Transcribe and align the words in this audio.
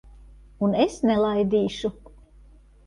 Un 0.67 0.73
es 0.85 0.97
nelaidīšu. 1.11 1.95